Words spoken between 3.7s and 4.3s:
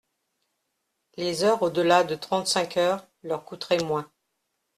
moins.